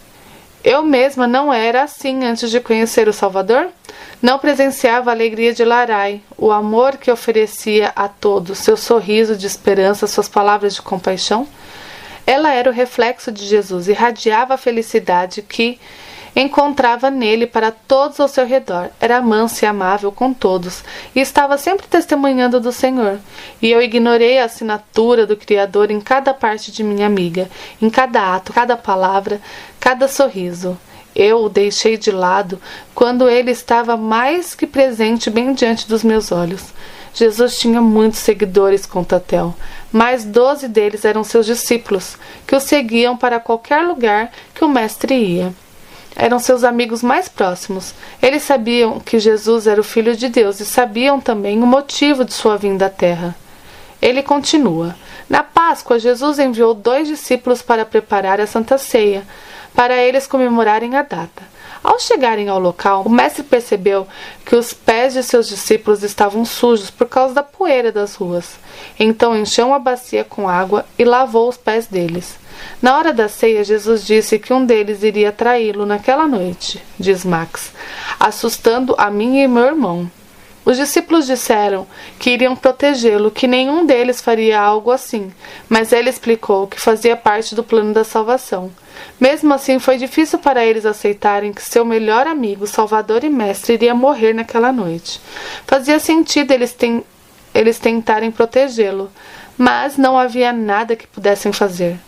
Eu 0.62 0.82
mesma 0.82 1.26
não 1.26 1.52
era 1.52 1.82
assim 1.82 2.24
antes 2.24 2.50
de 2.50 2.60
conhecer 2.60 3.08
o 3.08 3.12
Salvador? 3.12 3.68
Não 4.20 4.38
presenciava 4.38 5.10
a 5.10 5.14
alegria 5.14 5.54
de 5.54 5.64
Larai, 5.64 6.20
o 6.36 6.52
amor 6.52 6.98
que 6.98 7.10
oferecia 7.10 7.92
a 7.96 8.06
todos, 8.08 8.58
seu 8.58 8.76
sorriso 8.76 9.34
de 9.34 9.46
esperança, 9.46 10.06
suas 10.06 10.28
palavras 10.28 10.74
de 10.74 10.82
compaixão? 10.82 11.48
Ela 12.26 12.52
era 12.52 12.68
o 12.68 12.72
reflexo 12.72 13.32
de 13.32 13.46
Jesus, 13.46 13.88
irradiava 13.88 14.54
a 14.54 14.58
felicidade 14.58 15.40
que 15.40 15.80
encontrava 16.34 17.10
nele 17.10 17.46
para 17.46 17.70
todos 17.70 18.20
ao 18.20 18.28
seu 18.28 18.46
redor. 18.46 18.90
Era 19.00 19.20
mansa 19.20 19.64
e 19.64 19.68
amável 19.68 20.12
com 20.12 20.32
todos, 20.32 20.82
e 21.14 21.20
estava 21.20 21.58
sempre 21.58 21.86
testemunhando 21.86 22.60
do 22.60 22.72
Senhor. 22.72 23.18
E 23.60 23.70
eu 23.70 23.82
ignorei 23.82 24.38
a 24.38 24.44
assinatura 24.44 25.26
do 25.26 25.36
Criador 25.36 25.90
em 25.90 26.00
cada 26.00 26.32
parte 26.32 26.70
de 26.70 26.82
minha 26.82 27.06
amiga, 27.06 27.50
em 27.80 27.90
cada 27.90 28.34
ato, 28.34 28.52
cada 28.52 28.76
palavra, 28.76 29.40
cada 29.78 30.08
sorriso. 30.08 30.78
Eu 31.14 31.44
o 31.44 31.48
deixei 31.48 31.96
de 31.96 32.12
lado 32.12 32.60
quando 32.94 33.28
ele 33.28 33.50
estava 33.50 33.96
mais 33.96 34.54
que 34.54 34.66
presente 34.66 35.28
bem 35.28 35.52
diante 35.52 35.88
dos 35.88 36.04
meus 36.04 36.30
olhos. 36.30 36.72
Jesus 37.12 37.58
tinha 37.58 37.80
muitos 37.80 38.20
seguidores, 38.20 38.86
conta 38.86 39.18
Tel. 39.18 39.52
Mais 39.90 40.24
doze 40.24 40.68
deles 40.68 41.04
eram 41.04 41.24
seus 41.24 41.44
discípulos, 41.44 42.16
que 42.46 42.54
o 42.54 42.60
seguiam 42.60 43.16
para 43.16 43.40
qualquer 43.40 43.82
lugar 43.82 44.30
que 44.54 44.64
o 44.64 44.68
mestre 44.68 45.14
ia 45.16 45.52
eram 46.16 46.38
seus 46.38 46.64
amigos 46.64 47.02
mais 47.02 47.28
próximos. 47.28 47.94
Eles 48.20 48.42
sabiam 48.42 49.00
que 49.00 49.18
Jesus 49.18 49.66
era 49.66 49.80
o 49.80 49.84
Filho 49.84 50.16
de 50.16 50.28
Deus 50.28 50.60
e 50.60 50.66
sabiam 50.66 51.20
também 51.20 51.62
o 51.62 51.66
motivo 51.66 52.24
de 52.24 52.32
sua 52.32 52.56
vinda 52.56 52.86
à 52.86 52.90
Terra. 52.90 53.34
Ele 54.00 54.22
continua: 54.22 54.96
Na 55.28 55.42
Páscoa, 55.42 55.98
Jesus 55.98 56.38
enviou 56.38 56.74
dois 56.74 57.08
discípulos 57.08 57.62
para 57.62 57.84
preparar 57.84 58.40
a 58.40 58.46
Santa 58.46 58.78
Ceia, 58.78 59.26
para 59.74 59.96
eles 59.96 60.26
comemorarem 60.26 60.96
a 60.96 61.02
data. 61.02 61.50
Ao 61.82 61.98
chegarem 61.98 62.48
ao 62.48 62.58
local, 62.58 63.04
o 63.06 63.08
mestre 63.08 63.42
percebeu 63.42 64.06
que 64.44 64.54
os 64.54 64.74
pés 64.74 65.14
de 65.14 65.22
seus 65.22 65.48
discípulos 65.48 66.02
estavam 66.02 66.44
sujos 66.44 66.90
por 66.90 67.08
causa 67.08 67.32
da 67.32 67.42
poeira 67.42 67.90
das 67.90 68.14
ruas. 68.16 68.58
Então 68.98 69.34
encheu 69.34 69.68
uma 69.68 69.78
bacia 69.78 70.22
com 70.22 70.46
água 70.46 70.84
e 70.98 71.04
lavou 71.04 71.48
os 71.48 71.56
pés 71.56 71.86
deles. 71.86 72.38
Na 72.80 72.96
hora 72.96 73.12
da 73.12 73.28
ceia, 73.28 73.62
Jesus 73.62 74.06
disse 74.06 74.38
que 74.38 74.52
um 74.52 74.64
deles 74.64 75.02
iria 75.02 75.30
traí-lo 75.30 75.84
naquela 75.84 76.26
noite, 76.26 76.82
diz 76.98 77.24
Max, 77.24 77.72
assustando 78.18 78.94
a 78.96 79.10
mim 79.10 79.40
e 79.40 79.48
meu 79.48 79.64
irmão. 79.64 80.10
Os 80.64 80.76
discípulos 80.76 81.26
disseram 81.26 81.86
que 82.18 82.30
iriam 82.30 82.54
protegê-lo, 82.54 83.30
que 83.30 83.46
nenhum 83.46 83.86
deles 83.86 84.20
faria 84.20 84.60
algo 84.60 84.90
assim, 84.90 85.32
mas 85.68 85.92
ele 85.92 86.10
explicou 86.10 86.66
que 86.66 86.80
fazia 86.80 87.16
parte 87.16 87.54
do 87.54 87.64
plano 87.64 87.94
da 87.94 88.04
salvação. 88.04 88.70
Mesmo 89.18 89.52
assim, 89.54 89.78
foi 89.78 89.96
difícil 89.96 90.38
para 90.38 90.64
eles 90.64 90.84
aceitarem 90.84 91.52
que 91.52 91.62
seu 91.62 91.84
melhor 91.84 92.26
amigo, 92.26 92.66
salvador 92.66 93.24
e 93.24 93.30
mestre, 93.30 93.74
iria 93.74 93.94
morrer 93.94 94.34
naquela 94.34 94.70
noite. 94.70 95.20
Fazia 95.66 95.98
sentido 95.98 96.52
eles, 96.52 96.72
ten 96.72 97.02
eles 97.54 97.78
tentarem 97.78 98.30
protegê-lo, 98.30 99.10
mas 99.56 99.96
não 99.96 100.16
havia 100.16 100.52
nada 100.52 100.94
que 100.94 101.06
pudessem 101.06 101.52
fazer. 101.52 101.98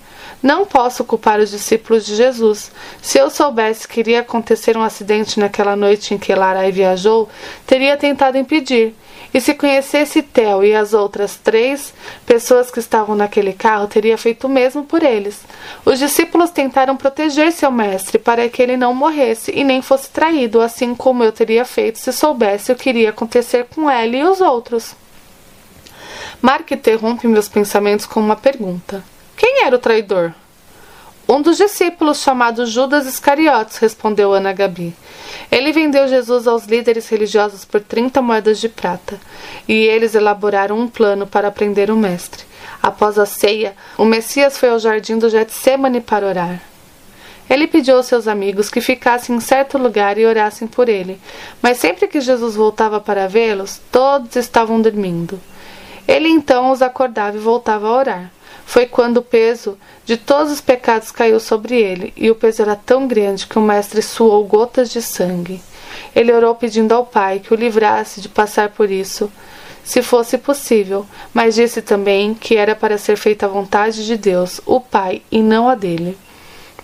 Não 0.42 0.66
posso 0.66 1.04
culpar 1.04 1.38
os 1.38 1.50
discípulos 1.50 2.04
de 2.04 2.16
Jesus. 2.16 2.72
Se 3.00 3.16
eu 3.16 3.30
soubesse 3.30 3.86
que 3.86 4.00
iria 4.00 4.20
acontecer 4.20 4.76
um 4.76 4.82
acidente 4.82 5.38
naquela 5.38 5.76
noite 5.76 6.14
em 6.14 6.18
que 6.18 6.34
Larai 6.34 6.72
viajou, 6.72 7.28
teria 7.64 7.96
tentado 7.96 8.36
impedir. 8.36 8.92
E 9.32 9.40
se 9.40 9.54
conhecesse 9.54 10.20
Theo 10.20 10.64
e 10.64 10.74
as 10.74 10.92
outras 10.92 11.36
três 11.36 11.94
pessoas 12.26 12.70
que 12.70 12.80
estavam 12.80 13.14
naquele 13.14 13.52
carro, 13.52 13.86
teria 13.86 14.18
feito 14.18 14.46
o 14.46 14.50
mesmo 14.50 14.84
por 14.84 15.02
eles. 15.02 15.40
Os 15.84 15.98
discípulos 15.98 16.50
tentaram 16.50 16.96
proteger 16.96 17.52
seu 17.52 17.70
mestre 17.70 18.18
para 18.18 18.48
que 18.48 18.60
ele 18.60 18.76
não 18.76 18.92
morresse 18.92 19.52
e 19.54 19.62
nem 19.62 19.80
fosse 19.80 20.10
traído, 20.10 20.60
assim 20.60 20.94
como 20.94 21.22
eu 21.22 21.32
teria 21.32 21.64
feito 21.64 21.98
se 21.98 22.12
soubesse 22.12 22.72
o 22.72 22.76
que 22.76 22.90
iria 22.90 23.10
acontecer 23.10 23.66
com 23.74 23.88
ela 23.88 24.16
e 24.16 24.24
os 24.24 24.40
outros. 24.40 24.94
Mark 26.42 26.70
interrompe 26.72 27.28
meus 27.28 27.48
pensamentos 27.48 28.04
com 28.04 28.20
uma 28.20 28.36
pergunta. 28.36 29.11
Quem 29.36 29.64
era 29.64 29.76
o 29.76 29.78
traidor? 29.78 30.32
Um 31.28 31.40
dos 31.40 31.56
discípulos, 31.56 32.20
chamado 32.20 32.66
Judas 32.66 33.06
Iscariotes, 33.06 33.78
respondeu 33.78 34.32
Ana 34.32 34.52
Gabi. 34.52 34.94
Ele 35.50 35.72
vendeu 35.72 36.08
Jesus 36.08 36.46
aos 36.46 36.66
líderes 36.66 37.08
religiosos 37.08 37.64
por 37.64 37.80
30 37.80 38.20
moedas 38.20 38.60
de 38.60 38.68
prata, 38.68 39.18
e 39.68 39.72
eles 39.72 40.14
elaboraram 40.14 40.78
um 40.78 40.88
plano 40.88 41.26
para 41.26 41.50
prender 41.50 41.90
o 41.90 41.96
mestre. 41.96 42.44
Após 42.82 43.18
a 43.18 43.24
ceia, 43.24 43.74
o 43.96 44.04
Messias 44.04 44.58
foi 44.58 44.70
ao 44.70 44.78
jardim 44.78 45.16
do 45.16 45.30
Getsemane 45.30 46.00
para 46.00 46.26
orar. 46.26 46.60
Ele 47.48 47.66
pediu 47.66 47.96
aos 47.96 48.06
seus 48.06 48.26
amigos 48.26 48.68
que 48.68 48.80
ficassem 48.80 49.36
em 49.36 49.40
certo 49.40 49.78
lugar 49.78 50.18
e 50.18 50.26
orassem 50.26 50.66
por 50.66 50.88
ele, 50.88 51.20
mas 51.60 51.78
sempre 51.78 52.08
que 52.08 52.20
Jesus 52.20 52.56
voltava 52.56 53.00
para 53.00 53.28
vê-los, 53.28 53.80
todos 53.90 54.36
estavam 54.36 54.80
dormindo. 54.80 55.38
Ele 56.06 56.28
então 56.28 56.70
os 56.70 56.82
acordava 56.82 57.36
e 57.36 57.40
voltava 57.40 57.88
a 57.88 57.92
orar. 57.92 58.30
Foi 58.72 58.86
quando 58.86 59.18
o 59.18 59.22
peso 59.22 59.76
de 60.02 60.16
todos 60.16 60.50
os 60.50 60.62
pecados 60.62 61.10
caiu 61.10 61.38
sobre 61.38 61.76
ele, 61.76 62.10
e 62.16 62.30
o 62.30 62.34
peso 62.34 62.62
era 62.62 62.74
tão 62.74 63.06
grande 63.06 63.46
que 63.46 63.58
o 63.58 63.60
mestre 63.60 64.00
suou 64.00 64.42
gotas 64.46 64.88
de 64.88 65.02
sangue. 65.02 65.60
Ele 66.16 66.32
orou 66.32 66.54
pedindo 66.54 66.94
ao 66.94 67.04
Pai 67.04 67.38
que 67.38 67.52
o 67.52 67.54
livrasse 67.54 68.18
de 68.18 68.30
passar 68.30 68.70
por 68.70 68.90
isso, 68.90 69.30
se 69.84 70.00
fosse 70.00 70.38
possível, 70.38 71.04
mas 71.34 71.54
disse 71.54 71.82
também 71.82 72.32
que 72.32 72.56
era 72.56 72.74
para 72.74 72.96
ser 72.96 73.18
feita 73.18 73.44
a 73.44 73.48
vontade 73.50 74.06
de 74.06 74.16
Deus, 74.16 74.58
o 74.64 74.80
Pai, 74.80 75.20
e 75.30 75.42
não 75.42 75.68
a 75.68 75.74
dele. 75.74 76.16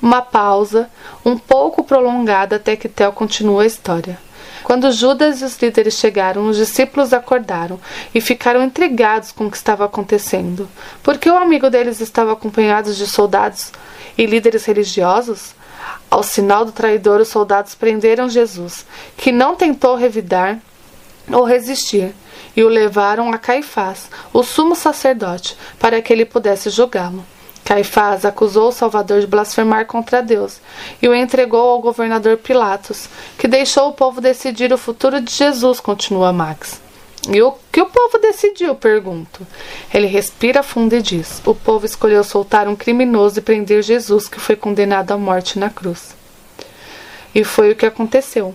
Uma 0.03 0.21
pausa, 0.21 0.91
um 1.25 1.39
pouco 1.39 1.83
prolongada 1.83 2.57
até 2.57 2.77
que 2.77 2.87
Tel 2.87 3.13
continua 3.13 3.63
a 3.63 3.67
história. 3.67 4.19
Quando 4.63 4.91
Judas 4.93 5.41
e 5.41 5.45
os 5.45 5.57
líderes 5.57 5.95
chegaram, 5.95 6.47
os 6.49 6.57
discípulos 6.57 7.13
acordaram 7.13 7.81
e 8.15 8.21
ficaram 8.21 8.63
intrigados 8.63 9.33
com 9.33 9.47
o 9.47 9.51
que 9.51 9.57
estava 9.57 9.85
acontecendo. 9.85 10.69
Porque 11.03 11.31
o 11.31 11.37
amigo 11.37 11.71
deles 11.71 12.01
estava 12.01 12.33
acompanhado 12.33 12.93
de 12.93 13.07
soldados 13.07 13.73
e 14.17 14.27
líderes 14.27 14.65
religiosos? 14.65 15.55
Ao 16.11 16.23
sinal 16.23 16.65
do 16.65 16.73
traidor, 16.73 17.21
os 17.21 17.29
soldados 17.29 17.75
prenderam 17.75 18.29
Jesus, 18.29 18.85
que 19.17 19.31
não 19.31 19.55
tentou 19.55 19.95
revidar 19.95 20.59
ou 21.31 21.45
resistir, 21.45 22.15
e 22.57 22.65
o 22.65 22.69
levaram 22.69 23.31
a 23.33 23.39
Caifás, 23.39 24.11
o 24.33 24.43
sumo 24.43 24.75
sacerdote, 24.75 25.57
para 25.79 26.01
que 26.01 26.13
ele 26.13 26.25
pudesse 26.25 26.71
julgá-lo. 26.71 27.25
Caifás 27.65 28.25
acusou 28.25 28.69
o 28.69 28.73
Salvador 28.73 29.21
de 29.21 29.27
blasfemar 29.27 29.87
contra 29.87 30.23
Deus 30.23 30.61
e 31.03 31.09
o 31.09 31.15
entregou 31.15 31.69
ao 31.69 31.81
governador 31.81 32.39
Pilatos, 32.39 33.09
que 33.37 33.47
deixou 33.47 33.89
o 33.89 33.93
povo 33.93 34.21
decidir 34.21 34.73
o 34.73 34.79
futuro 34.79 35.21
de 35.21 35.31
Jesus, 35.31 35.79
continua 35.79 36.33
Max. 36.33 36.81
E 37.31 37.43
o 37.43 37.55
que 37.71 37.81
o 37.83 37.87
povo 37.87 38.19
decidiu? 38.19 38.75
Pergunto. 38.75 39.47
Ele 39.93 40.07
respira 40.07 40.63
fundo 40.63 40.95
e 40.95 41.03
diz: 41.03 41.43
O 41.45 41.55
povo 41.55 41.85
escolheu 41.85 42.25
soltar 42.25 42.67
um 42.69 42.77
criminoso 42.77 43.39
e 43.39 43.43
prender 43.43 43.83
Jesus, 43.83 44.29
que 44.29 44.41
foi 44.41 44.57
condenado 44.57 45.13
à 45.13 45.19
morte 45.19 45.59
na 45.59 45.69
cruz. 45.69 46.17
E 47.35 47.45
foi 47.45 47.73
o 47.73 47.77
que 47.77 47.85
aconteceu. 47.85 48.55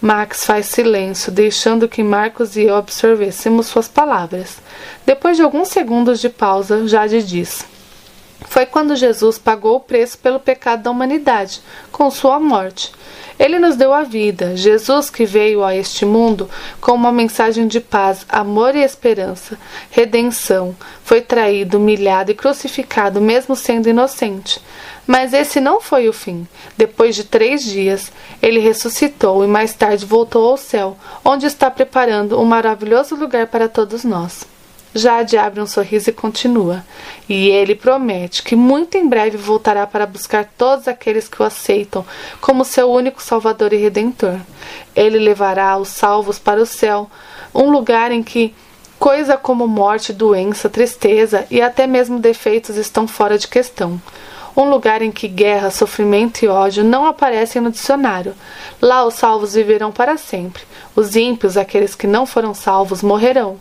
Max 0.00 0.44
faz 0.44 0.66
silêncio, 0.66 1.30
deixando 1.30 1.88
que 1.88 2.02
Marcos 2.02 2.56
e 2.56 2.62
eu 2.62 2.76
absorvêssemos 2.76 3.66
suas 3.66 3.88
palavras. 3.88 4.58
Depois 5.04 5.36
de 5.36 5.42
alguns 5.42 5.68
segundos 5.68 6.20
de 6.20 6.28
pausa, 6.28 6.86
Jade 6.88 7.22
diz: 7.22 7.64
foi 8.46 8.66
quando 8.66 8.96
Jesus 8.96 9.38
pagou 9.38 9.76
o 9.76 9.80
preço 9.80 10.18
pelo 10.18 10.38
pecado 10.38 10.82
da 10.82 10.90
humanidade, 10.90 11.60
com 11.90 12.10
sua 12.10 12.38
morte. 12.38 12.92
Ele 13.38 13.58
nos 13.58 13.76
deu 13.76 13.94
a 13.94 14.02
vida, 14.02 14.56
Jesus 14.56 15.08
que 15.10 15.24
veio 15.24 15.62
a 15.62 15.74
este 15.74 16.04
mundo 16.04 16.50
com 16.80 16.92
uma 16.92 17.12
mensagem 17.12 17.68
de 17.68 17.78
paz, 17.78 18.26
amor 18.28 18.74
e 18.74 18.80
esperança, 18.80 19.56
redenção, 19.90 20.74
foi 21.04 21.20
traído, 21.20 21.78
humilhado 21.78 22.32
e 22.32 22.34
crucificado, 22.34 23.20
mesmo 23.20 23.54
sendo 23.54 23.88
inocente. 23.88 24.60
Mas 25.06 25.32
esse 25.32 25.60
não 25.60 25.80
foi 25.80 26.08
o 26.08 26.12
fim. 26.12 26.46
Depois 26.76 27.14
de 27.14 27.24
três 27.24 27.62
dias, 27.62 28.12
ele 28.42 28.58
ressuscitou 28.58 29.44
e 29.44 29.46
mais 29.46 29.72
tarde 29.72 30.04
voltou 30.04 30.50
ao 30.50 30.56
céu, 30.56 30.96
onde 31.24 31.46
está 31.46 31.70
preparando 31.70 32.38
um 32.40 32.44
maravilhoso 32.44 33.14
lugar 33.14 33.46
para 33.46 33.68
todos 33.68 34.04
nós. 34.04 34.57
Jade 34.94 35.36
abre 35.36 35.60
um 35.60 35.66
sorriso 35.66 36.10
e 36.10 36.12
continua. 36.12 36.84
E 37.28 37.48
ele 37.48 37.74
promete 37.74 38.42
que 38.42 38.56
muito 38.56 38.96
em 38.96 39.08
breve 39.08 39.36
voltará 39.36 39.86
para 39.86 40.06
buscar 40.06 40.44
todos 40.56 40.88
aqueles 40.88 41.28
que 41.28 41.42
o 41.42 41.44
aceitam 41.44 42.04
como 42.40 42.64
seu 42.64 42.90
único 42.90 43.22
Salvador 43.22 43.72
e 43.72 43.76
Redentor. 43.76 44.38
Ele 44.96 45.18
levará 45.18 45.76
os 45.76 45.88
salvos 45.88 46.38
para 46.38 46.60
o 46.60 46.66
céu, 46.66 47.10
um 47.54 47.70
lugar 47.70 48.10
em 48.10 48.22
que 48.22 48.54
coisa 48.98 49.36
como 49.36 49.68
morte, 49.68 50.12
doença, 50.12 50.68
tristeza 50.68 51.46
e 51.50 51.60
até 51.62 51.86
mesmo 51.86 52.18
defeitos 52.18 52.76
estão 52.76 53.06
fora 53.06 53.38
de 53.38 53.46
questão. 53.46 54.00
Um 54.56 54.68
lugar 54.68 55.02
em 55.02 55.12
que 55.12 55.28
guerra, 55.28 55.70
sofrimento 55.70 56.42
e 56.42 56.48
ódio 56.48 56.82
não 56.82 57.06
aparecem 57.06 57.62
no 57.62 57.70
dicionário. 57.70 58.34
Lá 58.82 59.04
os 59.04 59.14
salvos 59.14 59.54
viverão 59.54 59.92
para 59.92 60.16
sempre. 60.16 60.64
Os 60.96 61.14
ímpios, 61.14 61.56
aqueles 61.56 61.94
que 61.94 62.08
não 62.08 62.26
foram 62.26 62.52
salvos, 62.52 63.00
morrerão. 63.00 63.56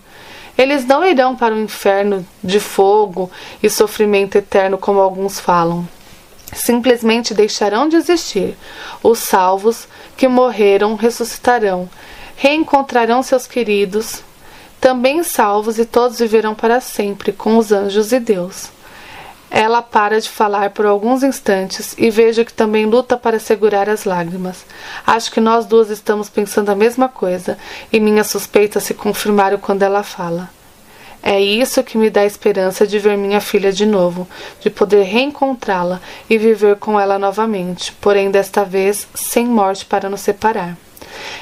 Eles 0.57 0.85
não 0.85 1.05
irão 1.05 1.35
para 1.35 1.53
o 1.53 1.61
inferno 1.61 2.25
de 2.43 2.59
fogo 2.59 3.29
e 3.61 3.69
sofrimento 3.69 4.37
eterno, 4.37 4.77
como 4.77 4.99
alguns 4.99 5.39
falam. 5.39 5.87
simplesmente 6.53 7.33
deixarão 7.33 7.89
de 7.89 7.97
existir. 7.97 8.57
Os 9.03 9.19
salvos 9.19 9.87
que 10.15 10.27
morreram 10.27 10.95
ressuscitarão, 10.95 11.89
reencontrarão 12.37 13.21
seus 13.21 13.45
queridos, 13.45 14.23
também 14.79 15.23
salvos, 15.23 15.77
e 15.77 15.85
todos 15.85 16.19
viverão 16.19 16.55
para 16.55 16.79
sempre 16.79 17.31
com 17.33 17.57
os 17.57 17.71
anjos 17.71 18.11
e 18.11 18.19
Deus. 18.19 18.69
Ela 19.49 19.81
para 19.81 20.19
de 20.19 20.29
falar 20.29 20.71
por 20.71 20.85
alguns 20.85 21.23
instantes 21.23 21.95
e 21.97 22.09
vejo 22.09 22.43
que 22.43 22.53
também 22.53 22.85
luta 22.85 23.15
para 23.15 23.39
segurar 23.39 23.89
as 23.89 24.03
lágrimas. 24.03 24.65
Acho 25.05 25.31
que 25.31 25.39
nós 25.39 25.65
duas 25.65 25.89
estamos 25.89 26.29
pensando 26.29 26.69
a 26.69 26.75
mesma 26.75 27.07
coisa 27.07 27.57
e 27.91 27.99
minhas 27.99 28.27
suspeitas 28.27 28.83
se 28.83 28.93
confirmaram 28.93 29.57
quando 29.57 29.83
ela 29.83 30.03
fala. 30.03 30.49
É 31.23 31.41
isso 31.41 31.83
que 31.83 31.97
me 31.97 32.09
dá 32.09 32.25
esperança 32.25 32.85
de 32.85 32.99
ver 32.99 33.17
minha 33.17 33.41
filha 33.41 33.71
de 33.71 33.85
novo, 33.85 34.27
de 34.61 34.69
poder 34.69 35.03
reencontrá-la 35.03 35.99
e 36.29 36.37
viver 36.37 36.77
com 36.77 36.99
ela 36.99 37.17
novamente, 37.17 37.91
porém 37.93 38.31
desta 38.31 38.63
vez 38.63 39.07
sem 39.13 39.45
morte 39.45 39.85
para 39.85 40.09
nos 40.09 40.21
separar. 40.21 40.77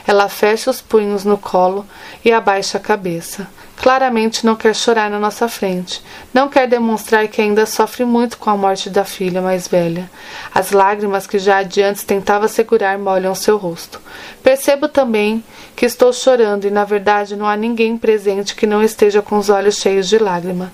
Ela 0.08 0.30
fecha 0.30 0.70
os 0.70 0.82
punhos 0.82 1.24
no 1.24 1.38
colo 1.38 1.86
e 2.24 2.32
abaixa 2.32 2.78
a 2.78 2.82
cabeça. 2.82 3.48
Claramente 3.78 4.46
não 4.46 4.56
quer 4.56 4.74
chorar 4.74 5.10
na 5.10 5.20
nossa 5.20 5.48
frente. 5.48 6.02
Não 6.34 6.48
quer 6.48 6.68
demonstrar 6.68 7.28
que 7.28 7.42
ainda 7.42 7.66
sofre 7.66 8.06
muito 8.06 8.38
com 8.38 8.50
a 8.50 8.58
morte 8.58 8.90
da 8.90 9.04
filha 9.04 9.42
mais 9.42 9.68
velha. 9.68 10.10
As 10.54 10.72
lágrimas 10.72 11.28
que 11.28 11.38
já 11.38 11.58
adiante 11.58 12.06
tentava 12.06 12.48
segurar 12.48 12.98
molham 12.98 13.36
seu 13.36 13.58
rosto. 13.58 14.02
Percebo 14.42 14.88
também 14.88 15.44
que 15.76 15.86
estou 15.86 16.14
chorando 16.14 16.66
e, 16.66 16.72
na 16.72 16.86
verdade, 16.86 17.36
não 17.36 17.46
há 17.46 17.58
ninguém 17.58 17.98
presente 17.98 18.56
que 18.56 18.66
não 18.66 18.82
esteja 18.82 19.22
com 19.22 19.38
os 19.38 19.50
olhos 19.50 19.76
cheios 19.76 20.08
de 20.08 20.18
lágrima. 20.18 20.72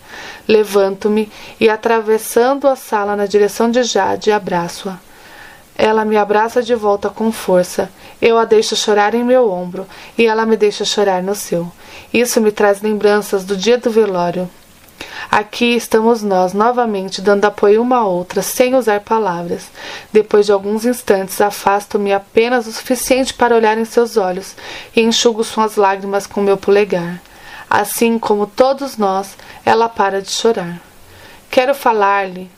Levanto-me 0.48 1.32
e, 1.60 1.70
atravessando 1.70 2.68
a 2.68 2.76
sala 2.76 3.16
na 3.16 3.26
direção 3.26 3.70
de 3.70 3.84
Jade, 3.84 4.32
abraço-a. 4.32 5.11
Ela 5.78 6.06
me 6.06 6.18
abraça 6.18 6.62
de 6.62 6.76
volta 6.76 7.10
com 7.10 7.32
força. 7.32 7.90
Eu 8.22 8.38
a 8.38 8.46
deixo 8.46 8.76
chorar 8.76 9.16
em 9.16 9.24
meu 9.24 9.50
ombro 9.50 9.88
e 10.18 10.28
ela 10.28 10.46
me 10.46 10.56
deixa 10.56 10.86
chorar 10.86 11.24
no 11.24 11.34
seu. 11.36 11.72
Isso 12.14 12.40
me 12.40 12.52
traz 12.52 12.82
lembranças 12.82 13.44
do 13.44 13.58
dia 13.58 13.78
do 13.78 13.90
velório. 13.90 14.50
Aqui 15.30 15.76
estamos 15.76 16.22
nós 16.22 16.54
novamente 16.54 17.22
dando 17.22 17.46
apoio 17.46 17.82
uma 17.82 17.98
à 17.98 18.06
outra, 18.06 18.42
sem 18.42 18.76
usar 18.76 19.00
palavras. 19.02 19.68
Depois 20.12 20.46
de 20.46 20.52
alguns 20.52 20.86
instantes, 20.86 21.40
afasto-me 21.40 22.14
apenas 22.14 22.68
o 22.68 22.72
suficiente 22.72 23.34
para 23.34 23.56
olhar 23.56 23.78
em 23.78 23.86
seus 23.86 24.18
olhos 24.18 24.56
e 24.96 25.02
enxugo 25.02 25.44
suas 25.44 25.76
lágrimas 25.76 26.28
com 26.28 26.42
meu 26.42 26.58
polegar. 26.58 27.22
Assim 27.70 28.20
como 28.20 28.46
todos 28.46 28.98
nós, 28.98 29.38
ela 29.66 29.88
para 29.88 30.22
de 30.22 30.32
chorar. 30.32 30.82
Quero 31.50 31.74
falar-lhe, 31.74 32.50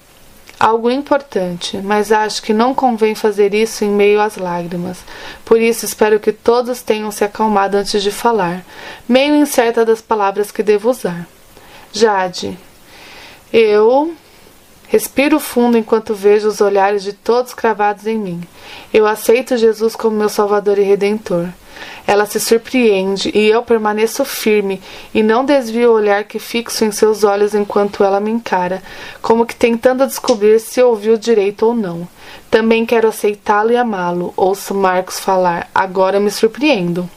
algo 0.63 0.89
importante, 0.89 1.77
mas 1.83 2.09
acho 2.09 2.41
que 2.41 2.53
não 2.53 2.73
convém 2.73 3.13
fazer 3.13 3.53
isso 3.53 3.83
em 3.83 3.89
meio 3.89 4.21
às 4.21 4.37
lágrimas. 4.37 4.99
Por 5.43 5.59
isso 5.59 5.83
espero 5.83 6.21
que 6.21 6.31
todos 6.31 6.81
tenham 6.81 7.11
se 7.11 7.25
acalmado 7.25 7.75
antes 7.75 8.01
de 8.01 8.09
falar, 8.09 8.63
meio 9.05 9.35
incerta 9.35 9.83
das 9.83 9.99
palavras 9.99 10.51
que 10.51 10.63
devo 10.63 10.89
usar. 10.89 11.27
Jade, 11.91 12.57
eu 13.51 14.15
respiro 14.87 15.37
fundo 15.37 15.77
enquanto 15.77 16.15
vejo 16.15 16.47
os 16.47 16.61
olhares 16.61 17.03
de 17.03 17.11
todos 17.11 17.53
cravados 17.53 18.07
em 18.07 18.17
mim. 18.17 18.41
Eu 18.93 19.05
aceito 19.05 19.57
Jesus 19.57 19.97
como 19.97 20.15
meu 20.15 20.29
Salvador 20.29 20.79
e 20.79 20.83
Redentor. 20.83 21.49
Ela 22.05 22.25
se 22.25 22.39
surpreende 22.39 23.31
e 23.33 23.47
eu 23.47 23.63
permaneço 23.63 24.25
firme 24.25 24.81
e 25.13 25.23
não 25.23 25.45
desvio 25.45 25.91
o 25.91 25.95
olhar 25.95 26.23
que 26.23 26.39
fixo 26.39 26.83
em 26.83 26.91
seus 26.91 27.23
olhos 27.23 27.55
enquanto 27.55 28.03
ela 28.03 28.19
me 28.19 28.31
encara, 28.31 28.83
como 29.21 29.45
que 29.45 29.55
tentando 29.55 30.05
descobrir 30.05 30.59
se 30.59 30.81
ouviu 30.81 31.17
direito 31.17 31.65
ou 31.65 31.73
não. 31.73 32.07
Também 32.49 32.85
quero 32.85 33.07
aceitá-lo 33.07 33.71
e 33.71 33.77
amá-lo. 33.77 34.33
Ouço 34.37 34.75
Marcos 34.75 35.19
falar. 35.19 35.69
Agora 35.73 36.19
me 36.19 36.29
surpreendo. 36.29 37.09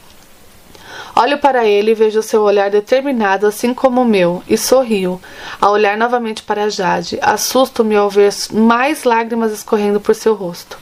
Olho 1.15 1.39
para 1.39 1.65
ele 1.65 1.91
e 1.91 1.95
vejo 1.95 2.21
seu 2.21 2.43
olhar 2.43 2.69
determinado, 2.69 3.47
assim 3.47 3.73
como 3.73 4.01
o 4.01 4.05
meu, 4.05 4.43
e 4.47 4.55
sorrio. 4.55 5.19
Ao 5.59 5.71
olhar 5.73 5.97
novamente 5.97 6.43
para 6.43 6.69
Jade, 6.69 7.17
assusto-me 7.21 7.95
ao 7.95 8.09
ver 8.09 8.31
mais 8.51 9.03
lágrimas 9.03 9.51
escorrendo 9.51 9.99
por 9.99 10.13
seu 10.13 10.35
rosto. 10.35 10.77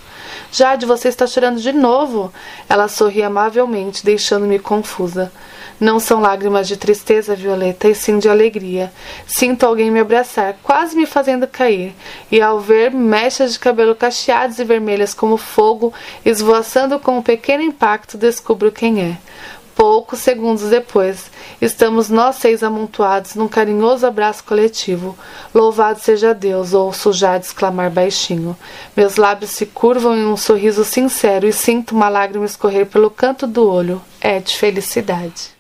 Jade, 0.56 0.86
você 0.86 1.10
está 1.10 1.28
chorando 1.28 1.60
de 1.60 1.74
novo? 1.74 2.32
Ela 2.70 2.88
sorri 2.88 3.22
amavelmente, 3.22 4.06
deixando-me 4.06 4.58
confusa. 4.58 5.30
Não 5.78 6.00
são 6.00 6.22
lágrimas 6.22 6.66
de 6.66 6.78
tristeza, 6.78 7.36
Violeta, 7.36 7.90
e 7.90 7.94
sim 7.94 8.20
de 8.20 8.30
alegria. 8.30 8.90
Sinto 9.28 9.66
alguém 9.66 9.92
me 9.92 10.00
abraçar, 10.00 10.56
quase 10.64 10.96
me 10.96 11.06
fazendo 11.06 11.46
cair, 11.46 11.94
e 12.32 12.40
ao 12.40 12.58
ver 12.58 12.90
mechas 12.90 13.52
de 13.52 13.60
cabelo 13.60 13.94
cacheadas 13.94 14.58
e 14.58 14.64
vermelhas 14.64 15.14
como 15.14 15.36
fogo 15.36 15.94
esvoaçando 16.24 17.02
com 17.02 17.18
um 17.18 17.22
pequeno 17.22 17.62
impacto, 17.62 18.18
descubro 18.18 18.72
quem 18.72 19.02
é. 19.02 19.18
Poucos 19.76 20.20
segundos 20.20 20.70
depois, 20.70 21.30
estamos 21.62 22.10
nós 22.10 22.38
seis 22.38 22.64
amontoados 22.64 23.36
num 23.36 23.48
carinhoso 23.48 24.08
abraço 24.08 24.44
coletivo. 24.46 25.18
Louvado 25.54 26.00
seja 26.00 26.34
Deus, 26.34 26.74
ouço 26.74 27.12
Jade 27.12 27.46
exclamar 27.46 27.90
baixinho. 27.90 28.56
Meus 28.96 29.18
lábios 29.18 29.52
se 29.52 29.66
curvam 29.66 30.16
em 30.16 30.26
um 30.26 30.38
sorriso 30.38 30.86
sincero 30.86 31.46
e 31.46 31.52
sinto 31.52 31.94
uma 31.94 32.08
lágrima 32.08 32.46
escorrer 32.46 32.86
pelo 32.86 33.10
canto 33.10 33.46
do 33.46 33.70
olho. 33.70 34.02
É 34.22 34.40
de 34.40 34.56
felicidade. 34.56 35.55